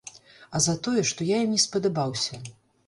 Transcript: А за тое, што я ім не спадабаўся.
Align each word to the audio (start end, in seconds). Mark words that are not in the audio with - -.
А 0.59 0.61
за 0.69 0.75
тое, 0.89 1.03
што 1.11 1.29
я 1.35 1.45
ім 1.49 1.55
не 1.59 1.63
спадабаўся. 1.67 2.45